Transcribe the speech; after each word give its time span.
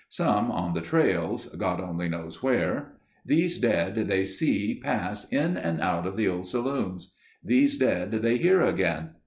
Some 0.09 0.49
on 0.49 0.73
the 0.73 0.81
trails, 0.81 1.45
God 1.45 1.79
only 1.79 2.09
knows 2.09 2.41
where. 2.41 2.97
These 3.23 3.59
dead 3.59 3.93
they 4.07 4.25
see 4.25 4.79
pass 4.83 5.31
in 5.31 5.57
and 5.57 5.79
out 5.79 6.07
of 6.07 6.17
the 6.17 6.27
old 6.27 6.47
saloons. 6.47 7.13
These 7.43 7.77
dead 7.77 8.11
they 8.11 8.39
hear 8.39 8.63
again. 8.63 9.11